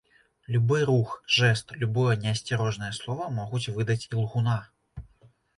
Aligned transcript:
Любы 0.53 0.79
рух, 0.89 1.11
жэст, 1.35 1.75
любое 1.83 2.15
неасцярожнае 2.25 2.91
слова 3.01 3.29
могуць 3.37 3.71
выдаць 3.79 4.03
ілгуна. 4.11 4.57